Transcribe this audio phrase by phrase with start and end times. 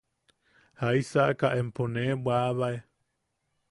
[0.83, 2.75] –¿Jaisaaka empo nee bwaʼabae.